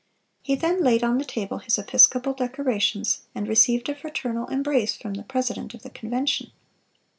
[0.41, 5.13] He then laid on the table his episcopal decorations, and received a fraternal embrace from
[5.13, 6.51] the president of the Convention.